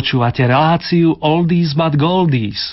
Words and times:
Počúvate 0.00 0.48
reláciu 0.48 1.12
Oldies 1.20 1.76
but 1.76 1.92
Goldies. 1.92 2.72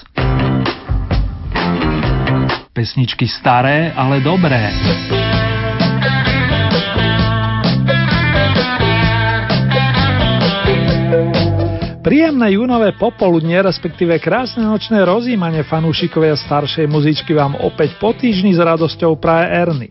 Pesničky 2.72 3.28
staré, 3.28 3.92
ale 3.92 4.24
dobré. 4.24 4.72
Príjemné 12.00 12.56
júnové 12.56 12.96
popoludne, 12.96 13.60
respektíve 13.60 14.24
krásne 14.24 14.64
nočné 14.64 15.04
rozímanie 15.04 15.68
fanúšikovia 15.68 16.40
staršej 16.40 16.88
muzičky 16.88 17.36
vám 17.36 17.60
opäť 17.60 18.00
po 18.00 18.16
týždni 18.16 18.56
s 18.56 18.64
radosťou 18.64 19.20
praje 19.20 19.46
Erny. 19.52 19.88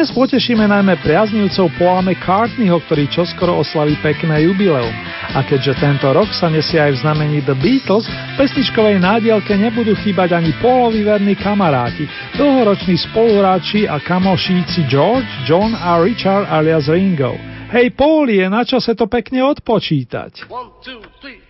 Dnes 0.00 0.16
potešíme 0.16 0.64
najmä 0.64 0.96
priaznivcov 1.04 1.76
Paula 1.76 2.00
McCartneyho, 2.00 2.80
ktorý 2.88 3.04
čoskoro 3.12 3.60
oslaví 3.60 4.00
pekné 4.00 4.48
jubileum. 4.48 4.96
A 5.36 5.44
keďže 5.44 5.76
tento 5.76 6.08
rok 6.16 6.32
sa 6.32 6.48
nesie 6.48 6.80
aj 6.80 6.96
v 6.96 7.00
znamení 7.04 7.38
The 7.44 7.52
Beatles, 7.52 8.08
v 8.08 8.40
pesničkovej 8.40 8.96
nádielke 8.96 9.52
nebudú 9.60 9.92
chýbať 10.00 10.40
ani 10.40 10.56
Paulovi 10.56 11.04
verní 11.04 11.36
kamaráti, 11.36 12.08
dlhoroční 12.32 12.96
spoluhráči 13.12 13.84
a 13.92 14.00
kamošíci 14.00 14.88
George, 14.88 15.28
John 15.44 15.76
a 15.76 16.00
Richard 16.00 16.48
alias 16.48 16.88
Ringo. 16.88 17.36
Hej 17.68 17.92
Paul, 17.92 18.32
je 18.32 18.48
na 18.48 18.64
čase 18.64 18.96
to 18.96 19.04
pekne 19.04 19.44
odpočítať. 19.52 20.48
One, 20.48 20.80
two, 20.80 21.04
three, 21.20 21.44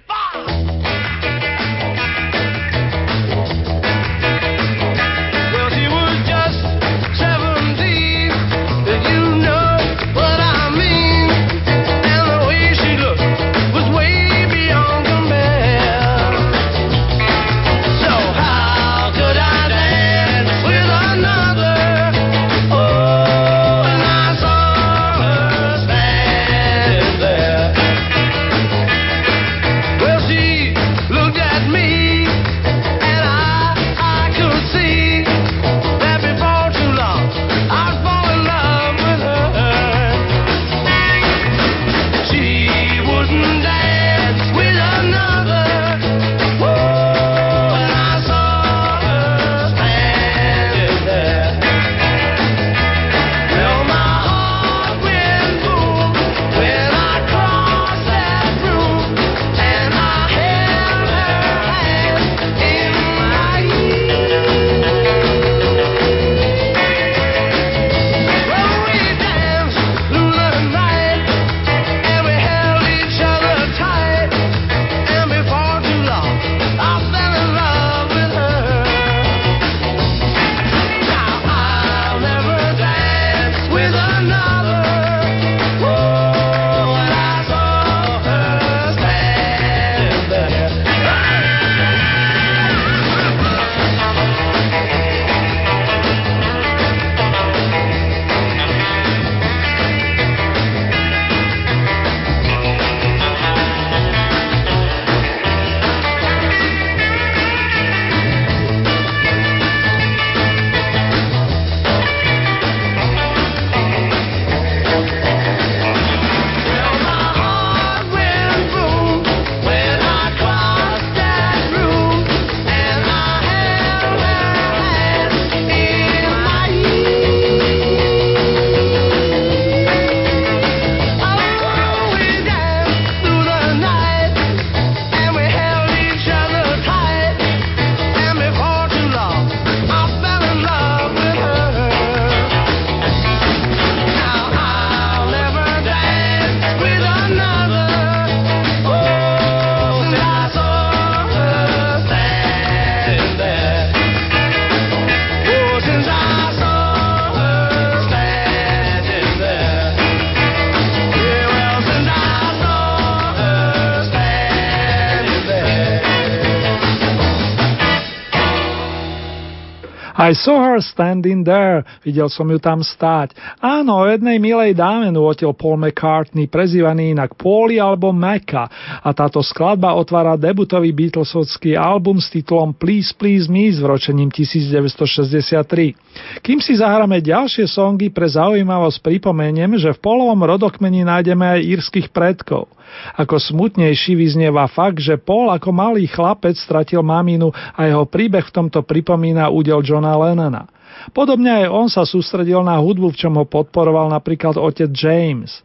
I 170.21 170.37
saw 170.37 170.61
her 170.61 170.85
standing 170.85 171.49
there, 171.49 171.81
videl 172.05 172.29
som 172.29 172.45
ju 172.53 172.61
tam 172.61 172.85
stáť. 172.85 173.33
Áno, 173.57 173.97
o 173.97 174.05
jednej 174.05 174.37
milej 174.37 174.77
dáme 174.77 175.09
nôtil 175.09 175.49
Paul 175.57 175.81
McCartney, 175.81 176.45
prezývaný 176.45 177.17
inak 177.17 177.41
Pauli 177.41 177.81
alebo 177.81 178.13
Mecca. 178.13 178.69
A 179.01 179.17
táto 179.17 179.41
skladba 179.41 179.97
otvára 179.97 180.37
debutový 180.37 180.93
Beatlesovský 180.93 181.73
album 181.73 182.21
s 182.21 182.29
titulom 182.29 182.77
Please 182.77 183.17
Please 183.17 183.49
Me 183.49 183.73
s 183.73 183.81
vročením 183.81 184.29
1963. 184.29 186.45
Kým 186.45 186.61
si 186.61 186.77
zahráme 186.77 187.25
ďalšie 187.25 187.65
songy, 187.65 188.13
pre 188.13 188.29
zaujímavosť 188.29 189.01
pripomeniem, 189.01 189.81
že 189.81 189.97
v 189.97 190.05
polovom 190.05 190.45
rodokmeni 190.45 191.01
nájdeme 191.01 191.49
aj 191.49 191.65
írskych 191.65 192.13
predkov. 192.13 192.69
Ako 193.17 193.41
smutnejší 193.41 194.15
vyznieva 194.19 194.67
fakt, 194.71 195.01
že 195.01 195.19
Paul 195.19 195.51
ako 195.51 195.71
malý 195.73 196.07
chlapec 196.07 196.59
stratil 196.59 197.03
maminu 197.03 197.51
a 197.53 197.81
jeho 197.87 198.05
príbeh 198.07 198.47
v 198.47 198.55
tomto 198.55 198.85
pripomína 198.85 199.51
údel 199.51 199.83
Johna 199.83 200.15
Lennona. 200.15 200.69
Podobne 201.17 201.65
aj 201.65 201.67
on 201.71 201.89
sa 201.89 202.05
sústredil 202.05 202.61
na 202.61 202.77
hudbu, 202.77 203.15
v 203.15 203.19
čom 203.19 203.35
ho 203.41 203.47
podporoval 203.49 204.13
napríklad 204.13 204.61
otec 204.61 204.91
James. 204.93 205.63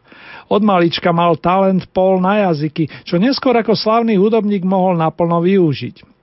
Od 0.48 0.62
malička 0.62 1.10
mal 1.12 1.36
talent 1.36 1.90
Paul 1.92 2.22
na 2.22 2.48
jazyky, 2.50 2.88
čo 3.04 3.20
neskôr 3.20 3.52
ako 3.58 3.74
slavný 3.76 4.16
hudobník 4.16 4.62
mohol 4.64 4.96
naplno 4.96 5.42
využiť. 5.42 6.15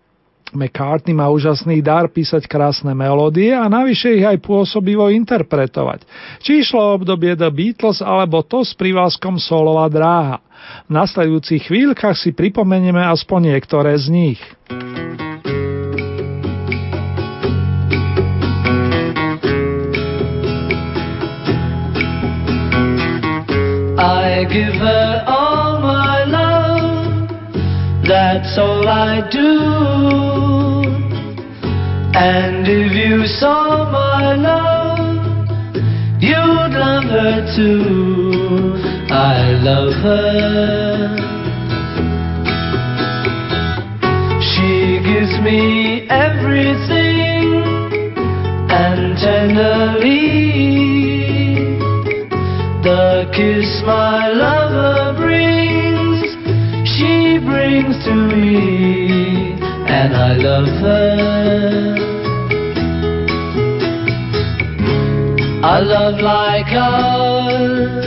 McCartney 0.53 1.13
má 1.13 1.29
úžasný 1.29 1.81
dar 1.81 2.09
písať 2.09 2.45
krásne 2.50 2.94
melódie 2.94 3.53
a 3.53 3.65
navyše 3.69 4.17
ich 4.17 4.25
aj 4.25 4.41
pôsobivo 4.41 5.09
interpretovať. 5.09 6.05
Či 6.41 6.63
išlo 6.65 6.79
o 6.79 6.95
obdobie 6.97 7.33
The 7.33 7.50
Beatles 7.50 8.00
alebo 8.01 8.45
to 8.45 8.61
s 8.61 8.73
privázkom 8.77 9.41
solová 9.41 9.89
dráha. 9.89 10.41
V 10.88 10.91
nasledujúcich 10.95 11.67
chvíľkach 11.67 12.15
si 12.15 12.31
pripomenieme 12.31 13.01
aspoň 13.03 13.55
niektoré 13.55 13.97
z 14.00 14.07
nich. 14.09 14.39
I 24.03 24.45
give 24.51 24.75
her 24.75 25.23
all 25.27 25.79
my 25.79 26.25
love, 26.25 27.29
that's 28.03 28.57
all 28.57 28.88
I 28.88 29.23
do. 29.31 30.43
And 32.15 32.68
if 32.68 32.92
you 32.94 33.25
saw 33.25 33.89
my 33.92 34.36
love, 34.36 35.48
you'd 36.21 36.74
love 36.77 37.06
her 37.06 37.42
too. 37.56 38.75
I 39.10 39.57
love 39.62 39.94
her. 40.04 41.18
She 44.42 45.00
gives 45.04 45.39
me 45.42 46.07
everything 46.10 47.63
and 48.69 49.18
tenderly 49.18 50.44
the 52.83 53.31
kiss 53.33 53.81
my 53.86 54.27
lover 54.27 55.16
brings, 55.18 56.19
she 56.86 57.39
brings 57.39 57.95
to 58.04 58.13
me, 58.13 59.56
and 59.94 60.16
I 60.16 60.34
love 60.50 60.69
her. 60.84 61.94
A 65.74 65.78
love 65.94 66.19
like 66.19 66.72
ours 66.74 68.04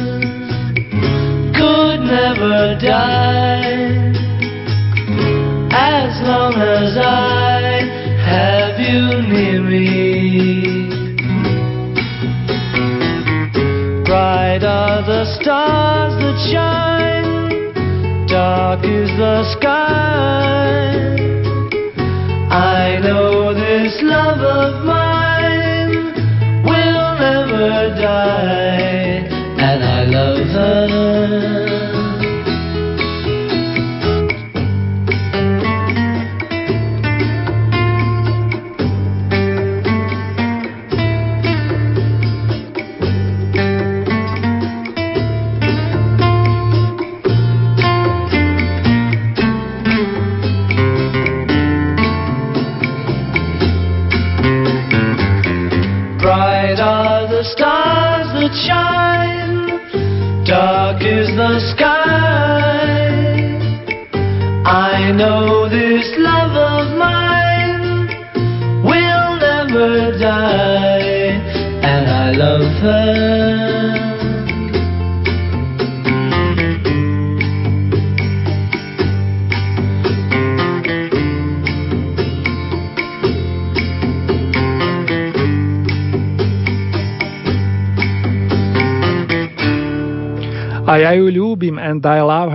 could 1.58 2.00
never 2.16 2.76
die 2.82 4.12
as 5.72 6.12
long 6.30 6.54
as 6.54 6.92
I 6.98 7.86
have 8.32 8.76
you 8.88 9.02
near 9.32 9.62
me. 9.62 9.86
Bright 14.04 14.64
are 14.64 15.02
the 15.12 15.24
stars 15.40 16.14
that 16.22 16.38
shine, 16.50 18.26
dark 18.26 18.84
is 18.84 19.10
the 19.22 19.36
sky. 19.56 19.95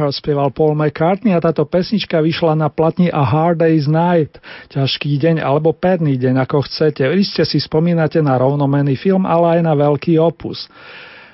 Her, 0.02 0.10
spieval 0.10 0.50
Paul 0.50 0.74
McCartney 0.74 1.38
a 1.38 1.40
táto 1.40 1.62
pesnička 1.70 2.18
vyšla 2.18 2.58
na 2.58 2.74
platni 2.74 3.14
A 3.14 3.22
Hard 3.22 3.62
Day's 3.62 3.86
Night, 3.86 4.42
ťažký 4.74 5.22
deň 5.22 5.46
alebo 5.46 5.78
perný 5.78 6.18
deň, 6.18 6.42
ako 6.42 6.66
chcete. 6.66 7.06
Iste 7.14 7.46
si 7.46 7.62
spomínate 7.62 8.18
na 8.26 8.42
rovnomenný 8.42 8.98
film, 8.98 9.30
ale 9.30 9.62
aj 9.62 9.62
na 9.62 9.74
veľký 9.78 10.18
opus. 10.18 10.66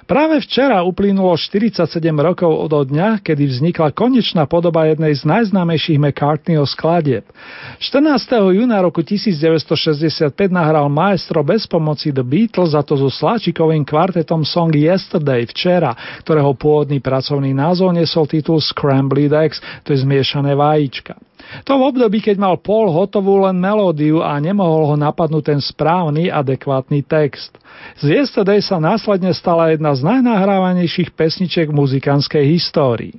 Práve 0.07 0.39
včera 0.39 0.87
uplynulo 0.87 1.35
47 1.35 1.83
rokov 2.15 2.47
od 2.47 2.71
dňa, 2.87 3.19
kedy 3.19 3.43
vznikla 3.43 3.91
konečná 3.91 4.47
podoba 4.47 4.87
jednej 4.87 5.11
z 5.11 5.27
najznámejších 5.27 5.99
McCartneyho 5.99 6.63
skladieb. 6.63 7.27
14. 7.75 8.55
júna 8.55 8.79
roku 8.79 9.03
1965 9.03 10.31
nahral 10.47 10.87
maestro 10.87 11.43
bez 11.43 11.67
pomoci 11.67 12.15
The 12.15 12.23
Beatles 12.23 12.71
za 12.71 12.87
to 12.87 12.95
so 12.95 13.11
sláčikovým 13.11 13.83
kvartetom 13.83 14.47
song 14.47 14.71
Yesterday, 14.71 15.43
včera, 15.43 15.91
ktorého 16.23 16.55
pôvodný 16.55 17.03
pracovný 17.03 17.51
názov 17.51 17.91
nesol 17.91 18.31
titul 18.31 18.63
Scrambled 18.63 19.35
Eggs, 19.35 19.59
to 19.83 19.91
je 19.91 20.07
zmiešané 20.07 20.55
vajíčka. 20.55 21.19
To 21.63 21.79
v 21.79 21.87
období, 21.93 22.19
keď 22.19 22.35
mal 22.39 22.55
Paul 22.59 22.91
hotovú 22.91 23.47
len 23.47 23.59
melódiu 23.59 24.19
a 24.19 24.35
nemohol 24.39 24.93
ho 24.93 24.95
napadnúť 24.99 25.55
ten 25.55 25.59
správny, 25.63 26.27
adekvátny 26.27 27.07
text. 27.07 27.55
Z 28.01 28.11
Yesterday 28.11 28.59
sa 28.59 28.81
následne 28.81 29.31
stala 29.31 29.71
jedna 29.71 29.95
z 29.95 30.03
najnahrávanejších 30.03 31.15
pesničiek 31.15 31.71
v 31.71 31.77
muzikánskej 31.77 32.43
histórii. 32.51 33.15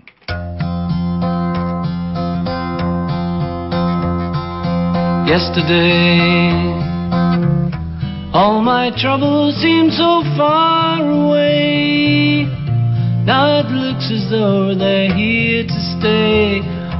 Yesterday 5.28 6.56
All 8.32 8.64
my 8.64 8.88
troubles 8.96 9.60
seem 9.60 9.92
so 9.92 10.24
far 10.40 11.04
away 11.04 12.48
Now 13.28 13.60
it 13.60 13.68
looks 13.68 14.08
as 14.08 14.24
though 14.32 14.72
they're 14.72 15.12
here 15.12 15.68
to 15.68 15.80
stay 16.00 16.64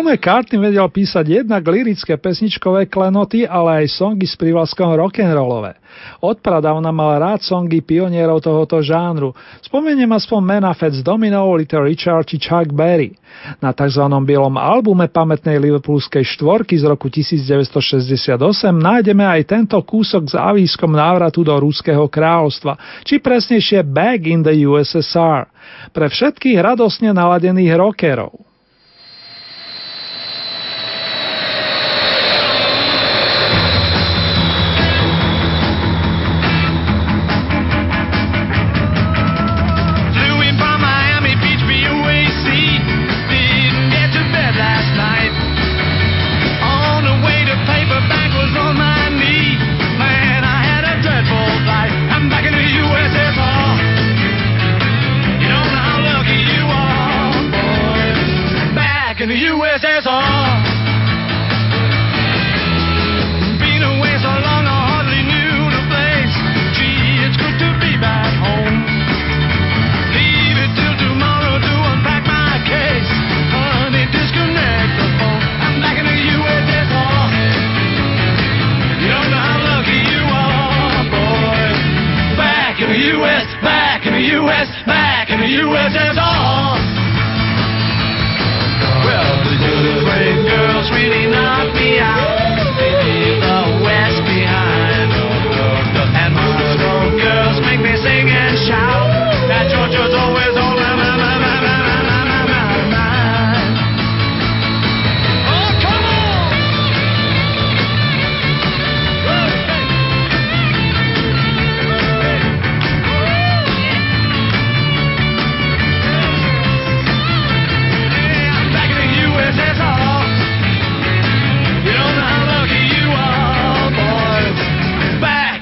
Paul 0.00 0.16
McCartney 0.16 0.56
vedel 0.56 0.88
písať 0.88 1.28
jednak 1.28 1.60
lirické 1.68 2.16
pesničkové 2.16 2.88
klenoty, 2.88 3.44
ale 3.44 3.84
aj 3.84 4.00
songy 4.00 4.24
s 4.24 4.32
prívlaskom 4.32 4.96
rock'n'rollové. 4.96 5.76
Odpradávna 6.24 6.88
mal 6.88 7.20
rád 7.20 7.44
songy 7.44 7.84
pionierov 7.84 8.40
tohoto 8.40 8.80
žánru. 8.80 9.36
Spomeniem 9.60 10.08
aspoň 10.08 10.40
mena 10.40 10.72
Fats 10.72 11.04
Domino, 11.04 11.44
Little 11.52 11.84
Richard 11.84 12.24
či 12.32 12.40
Chuck 12.40 12.72
Berry. 12.72 13.12
Na 13.60 13.76
tzv. 13.76 14.00
bielom 14.24 14.56
albume 14.56 15.12
pamätnej 15.12 15.60
liverpoolskej 15.60 16.24
štvorky 16.24 16.80
z 16.80 16.88
roku 16.88 17.12
1968 17.12 18.40
nájdeme 18.72 19.28
aj 19.28 19.52
tento 19.52 19.76
kúsok 19.84 20.32
s 20.32 20.34
avískom 20.40 20.96
návratu 20.96 21.44
do 21.44 21.52
Rúského 21.60 22.08
kráľovstva, 22.08 23.04
či 23.04 23.20
presnejšie 23.20 23.84
Back 23.84 24.24
in 24.24 24.40
the 24.40 24.64
USSR. 24.64 25.44
Pre 25.92 26.06
všetkých 26.08 26.56
radosne 26.56 27.12
naladených 27.12 27.76
rockerov. 27.76 28.49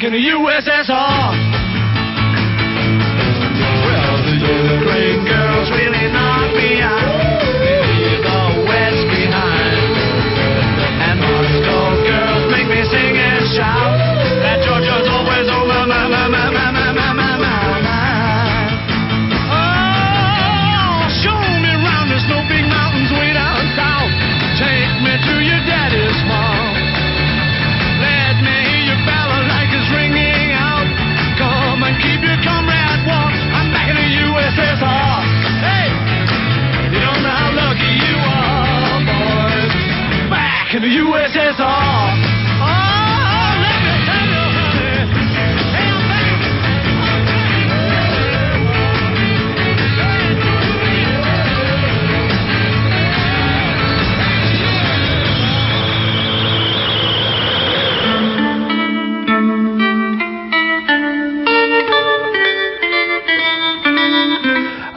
in 0.09 0.15
the 0.15 0.31
USSR. 0.31 1.18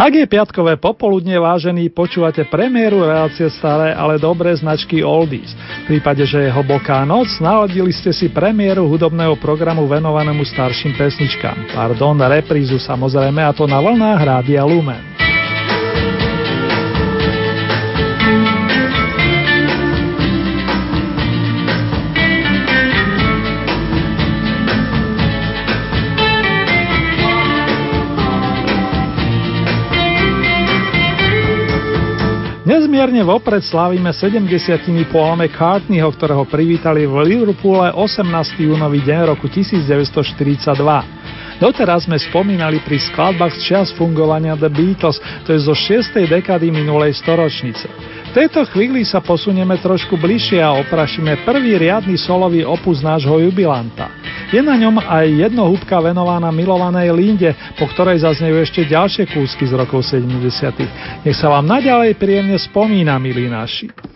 Ak 0.01 0.17
je 0.17 0.25
piatkové 0.25 0.81
popoludne, 0.81 1.37
vážený, 1.37 1.93
počúvate 1.93 2.41
premiéru 2.49 3.05
relácie 3.05 3.45
staré, 3.53 3.93
ale 3.93 4.17
dobré 4.17 4.49
značky 4.57 5.05
Oldies. 5.05 5.53
V 5.85 5.93
prípade, 5.93 6.25
že 6.25 6.41
je 6.41 6.49
hlboká 6.49 7.05
noc, 7.05 7.29
naladili 7.37 7.93
ste 7.93 8.09
si 8.09 8.25
premiéru 8.25 8.89
hudobného 8.89 9.37
programu 9.37 9.85
venovanému 9.85 10.41
starším 10.41 10.97
pesničkám. 10.97 11.77
Pardon, 11.77 12.17
reprízu 12.17 12.81
samozrejme, 12.81 13.45
a 13.45 13.53
to 13.53 13.69
na 13.69 13.77
vlnách 13.77 14.17
Rádia 14.25 14.65
Lumen. 14.65 15.10
Nesmierne 32.91 33.23
vopred 33.23 33.63
slávime 33.63 34.11
70 34.11 34.51
Paula 35.07 35.39
McCartneyho, 35.39 36.11
ktorého 36.11 36.43
privítali 36.43 37.07
v 37.07 37.23
Liverpoole 37.23 37.87
18. 37.87 38.67
júnový 38.67 38.99
deň 39.07 39.31
roku 39.31 39.47
1942. 39.47 40.75
Doteraz 41.55 42.03
sme 42.03 42.19
spomínali 42.19 42.83
pri 42.83 42.99
skladbách 42.99 43.55
z 43.55 43.61
čas 43.63 43.95
fungovania 43.95 44.59
The 44.59 44.67
Beatles, 44.67 45.23
to 45.47 45.55
je 45.55 45.63
zo 45.63 45.71
6. 45.71 46.19
dekady 46.35 46.67
minulej 46.67 47.15
storočnice. 47.15 47.87
V 48.27 48.31
tejto 48.35 48.67
chvíli 48.67 49.07
sa 49.07 49.23
posunieme 49.23 49.79
trošku 49.79 50.19
bližšie 50.19 50.59
a 50.59 50.75
oprašíme 50.83 51.47
prvý 51.47 51.79
riadny 51.79 52.19
solový 52.19 52.67
opus 52.67 52.99
nášho 52.99 53.39
jubilanta. 53.39 54.10
Je 54.51 54.59
na 54.59 54.75
ňom 54.75 54.99
aj 54.99 55.47
jednohúbka 55.47 56.03
venovaná 56.03 56.51
milovanej 56.51 57.15
Linde, 57.15 57.55
po 57.79 57.87
ktorej 57.87 58.19
zaznejú 58.19 58.59
ešte 58.59 58.83
ďalšie 58.83 59.31
kúsky 59.31 59.63
z 59.63 59.79
rokov 59.79 60.03
70. 60.03 61.23
Nech 61.23 61.37
sa 61.39 61.47
vám 61.47 61.63
naďalej 61.63 62.19
príjemne 62.19 62.59
spomína, 62.59 63.15
milí 63.15 63.47
naši. 63.47 64.10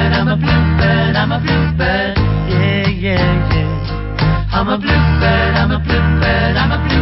Bluebird, 0.00 0.12
I'm 0.12 0.28
a 0.28 0.36
bluebird, 0.36 1.16
I'm 1.16 1.32
a 1.32 1.38
bluebird. 1.40 2.16
Yeah, 2.48 2.88
yeah, 2.88 3.52
yeah. 3.52 4.48
I'm 4.52 4.68
a 4.68 4.78
bluebird, 4.78 5.54
I'm 5.56 5.70
a 5.70 5.78
bluebird, 5.78 6.56
I'm 6.56 6.72
a 6.72 6.78
bluebird. 6.78 6.99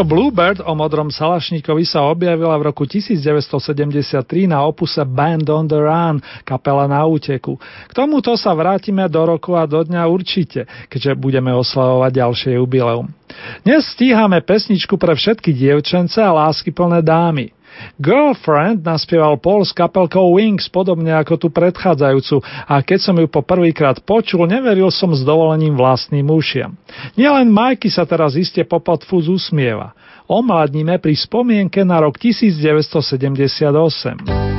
Pesnička 0.00 0.16
Bluebird 0.16 0.60
o 0.64 0.72
modrom 0.72 1.12
salašníkovi 1.12 1.84
sa 1.84 2.08
objavila 2.08 2.56
v 2.56 2.72
roku 2.72 2.88
1973 2.88 4.48
na 4.48 4.64
opuse 4.64 5.04
Band 5.04 5.44
on 5.52 5.68
the 5.68 5.76
Run, 5.76 6.24
kapela 6.40 6.88
na 6.88 7.04
úteku. 7.04 7.60
K 7.60 7.92
tomuto 7.92 8.32
sa 8.32 8.56
vrátime 8.56 9.04
do 9.12 9.20
roku 9.28 9.52
a 9.52 9.68
do 9.68 9.84
dňa 9.84 10.08
určite, 10.08 10.64
keďže 10.88 11.20
budeme 11.20 11.52
oslavovať 11.52 12.16
ďalšie 12.16 12.50
jubileum. 12.56 13.12
Dnes 13.60 13.92
stíhame 13.92 14.40
pesničku 14.40 14.96
pre 14.96 15.12
všetky 15.12 15.52
dievčence 15.52 16.16
a 16.16 16.32
láskyplné 16.32 17.04
dámy. 17.04 17.52
Girlfriend 18.00 18.84
naspieval 18.84 19.38
Paul 19.38 19.64
s 19.64 19.72
kapelkou 19.72 20.36
Wings 20.36 20.68
podobne 20.68 21.12
ako 21.14 21.36
tú 21.36 21.50
predchádzajúcu 21.52 22.42
a 22.44 22.82
keď 22.84 22.98
som 22.98 23.16
ju 23.16 23.26
po 23.28 23.42
prvýkrát 23.44 24.00
počul, 24.02 24.46
neveril 24.48 24.90
som 24.92 25.14
s 25.14 25.24
dovolením 25.24 25.76
vlastným 25.76 26.28
ušiam. 26.28 26.76
Nielen 27.14 27.52
Majky 27.52 27.90
sa 27.92 28.06
teraz 28.08 28.34
iste 28.34 28.64
po 28.66 28.80
podfúz 28.82 29.28
usmieva. 29.30 29.92
Omladníme 30.30 30.98
pri 31.02 31.18
spomienke 31.18 31.82
na 31.82 32.00
rok 32.02 32.18
1978. 32.18 34.49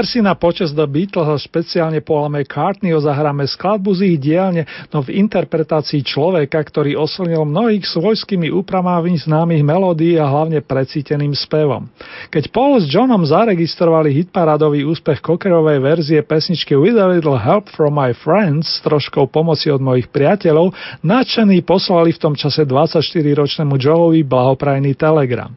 Záver 0.00 0.16
si 0.16 0.24
na 0.24 0.32
počas 0.32 0.72
The 0.72 0.88
Beatles 0.88 1.28
a 1.28 1.36
špeciálne 1.36 2.00
Paula 2.00 2.32
McCartneyho 2.32 3.04
zahráme 3.04 3.44
skladbu 3.44 3.92
z 3.92 4.16
ich 4.16 4.16
dielne, 4.16 4.64
no 4.88 5.04
v 5.04 5.12
interpretácii 5.12 6.00
človeka, 6.00 6.56
ktorý 6.56 6.96
oslnil 6.96 7.44
mnohých 7.44 7.84
svojskými 7.84 8.48
úpravami 8.48 9.12
známych 9.20 9.60
melódií 9.60 10.16
a 10.16 10.24
hlavne 10.24 10.64
precíteným 10.64 11.36
spevom. 11.36 11.84
Keď 12.32 12.48
Paul 12.48 12.80
s 12.80 12.88
Johnom 12.88 13.20
zaregistrovali 13.28 14.24
hitparádový 14.24 14.88
úspech 14.88 15.20
Cockerovej 15.20 15.84
verzie 15.84 16.24
pesničky 16.24 16.72
With 16.80 16.96
a 16.96 17.04
Little 17.04 17.36
Help 17.36 17.68
from 17.68 17.92
My 17.92 18.16
Friends 18.16 18.80
s 18.80 18.80
troškou 18.80 19.28
pomoci 19.28 19.68
od 19.68 19.84
mojich 19.84 20.08
priateľov, 20.08 20.72
nadšení 21.04 21.60
poslali 21.60 22.16
v 22.16 22.22
tom 22.24 22.32
čase 22.32 22.64
24-ročnému 22.64 23.76
Joeovi 23.76 24.24
blahoprajný 24.24 24.96
telegram. 24.96 25.52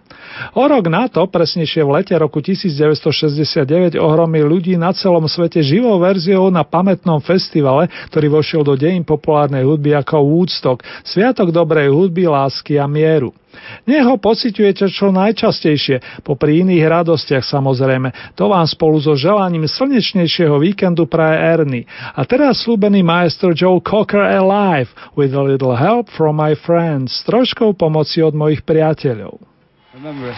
O 0.58 0.68
rok 0.68 0.90
na 0.90 1.08
to, 1.08 1.24
presnejšie 1.32 1.86
v 1.86 2.04
lete 2.04 2.16
roku 2.18 2.42
1969, 2.42 3.96
ohromil 4.34 4.50
ľudí 4.50 4.74
na 4.82 4.90
celom 4.98 5.30
svete 5.30 5.62
živou 5.62 6.02
verziou 6.02 6.50
na 6.50 6.66
pamätnom 6.66 7.22
festivale, 7.22 7.86
ktorý 8.10 8.34
vošiel 8.34 8.66
do 8.66 8.74
dejín 8.74 9.06
populárnej 9.06 9.62
hudby 9.62 9.94
ako 9.94 10.26
Woodstock, 10.26 10.82
Sviatok 11.06 11.54
dobrej 11.54 11.94
hudby, 11.94 12.26
lásky 12.26 12.82
a 12.82 12.90
mieru. 12.90 13.30
Nech 13.86 14.02
ho 14.02 14.18
pociťujete 14.18 14.90
čo 14.90 15.14
najčastejšie, 15.14 16.26
popri 16.26 16.66
iných 16.66 16.82
radostiach 16.90 17.46
samozrejme. 17.46 18.34
To 18.34 18.50
vám 18.50 18.66
spolu 18.66 18.98
so 18.98 19.14
želaním 19.14 19.70
slnečnejšieho 19.70 20.58
víkendu 20.58 21.06
praje 21.06 21.38
Ernie. 21.38 21.86
A 22.18 22.26
teraz 22.26 22.66
slúbený 22.66 23.06
majstro 23.06 23.54
Joe 23.54 23.78
Cocker 23.78 24.26
Alive 24.26 24.90
with 25.14 25.38
a 25.38 25.44
little 25.46 25.78
help 25.78 26.10
from 26.10 26.42
my 26.42 26.58
friends, 26.58 27.22
s 27.22 27.30
troškou 27.30 27.78
pomoci 27.78 28.26
od 28.26 28.34
mojich 28.34 28.66
priateľov. 28.66 29.38
Remember 29.94 30.34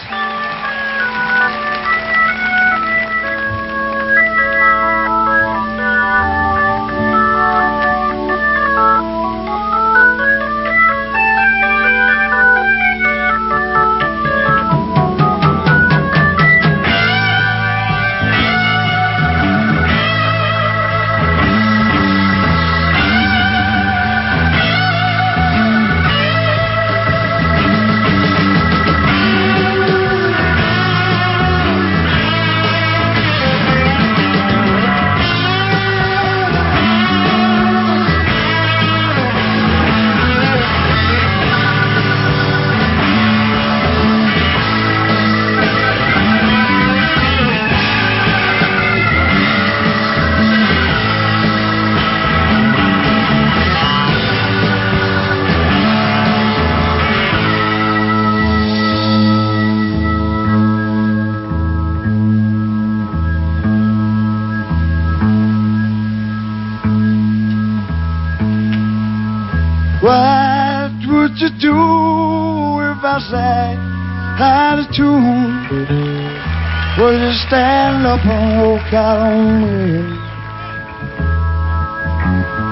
up 78.15 78.25
and 78.25 78.61
walk 78.61 78.93
out 78.93 79.19
on 79.27 79.61
me. 79.61 79.99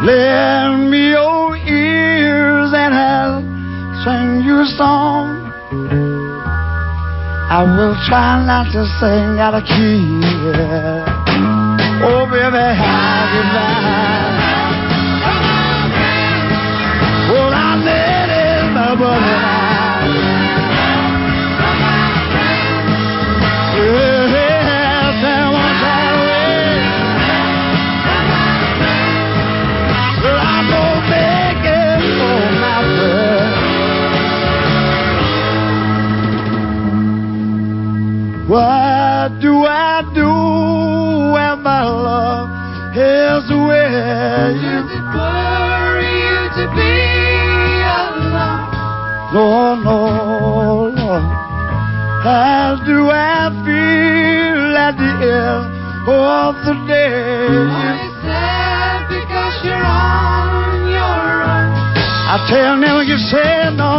Lend 0.07 0.89
me 0.89 1.09
your 1.09 1.57
ears 1.57 2.71
and 2.73 2.93
I'll 2.93 3.41
sing 4.03 4.45
you 4.47 4.61
a 4.61 4.65
song. 4.77 5.51
I 7.51 7.63
will 7.63 7.95
try 8.07 8.45
not 8.45 8.71
to 8.71 8.85
sing 8.99 9.39
out 9.43 9.53
of 9.53 9.63
key. 9.67 10.23
Oh, 12.07 12.23
baby, 12.31 12.65
how 12.79 13.27
goodbye. 13.33 14.31
Well, 17.31 17.51
I 17.53 17.75
let 17.83 18.29
it, 18.29 18.63
my 18.71 18.95
What 38.53 39.41
do 39.41 39.65
I 39.65 40.05
do 40.13 40.29
when 41.33 41.63
my 41.65 41.89
love 41.89 42.53
is 42.93 43.49
where 43.49 44.53
you 44.53 44.77
for 45.09 45.89
you 46.05 46.37
to 46.61 46.65
be 46.77 46.93
alone? 47.97 48.69
Lord, 49.33 49.79
Lord, 49.81 50.93
Lord. 51.01 51.25
How 52.21 52.77
do 52.85 53.09
I 53.09 53.49
feel 53.65 54.77
at 54.77 55.01
the 55.01 55.11
end 55.17 55.65
of 56.05 56.53
the 56.61 56.75
day? 56.85 57.57
I 57.57 58.05
sad 58.21 59.09
because 59.09 59.55
you're 59.65 59.81
on 59.81 60.93
your 60.93 61.25
own. 61.41 61.73
I 62.29 62.37
tell 62.53 62.77
never 62.77 63.01
you 63.01 63.17
say 63.17 63.73
no 63.73 63.92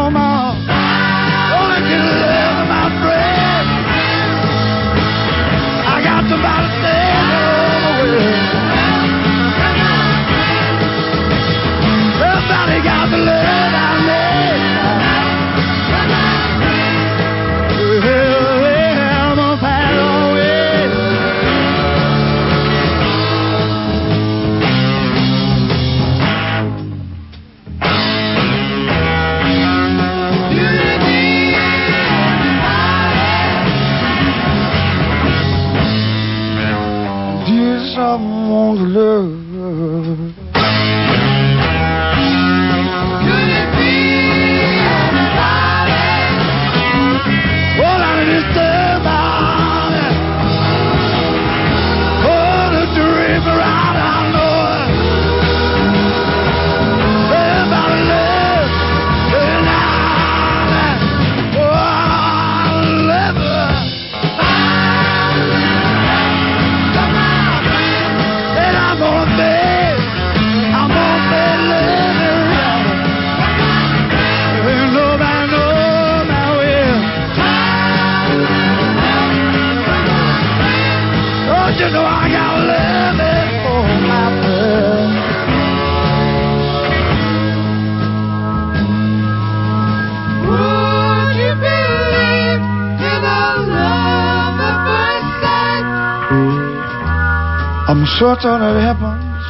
Sure 98.42 98.56
it 98.56 98.80
happens 98.80 99.44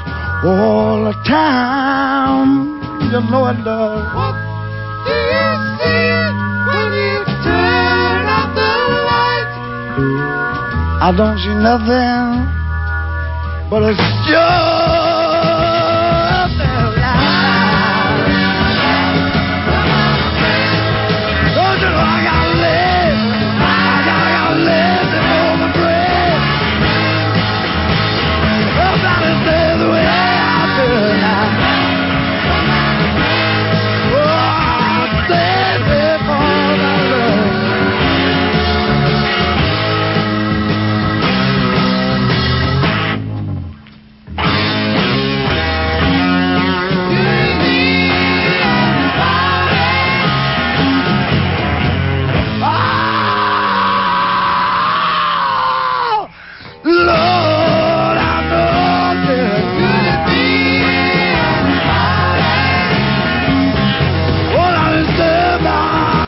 all 0.44 1.04
the 1.04 1.12
time. 1.26 2.78
You 3.10 3.20
know 3.30 3.46
it 3.48 3.64
does. 3.64 4.14
What 4.14 4.36
do 5.04 5.10
you 5.10 5.50
see 5.80 6.20
when 6.68 6.92
you 6.92 7.24
turn 7.42 8.28
out 8.28 8.54
the 8.54 8.72
light? 9.08 9.50
I 11.00 11.10
don't 11.16 11.38
see 11.38 11.54
nothing, 11.64 12.44
but 13.70 13.82
it's 13.90 14.04
just. 14.28 15.03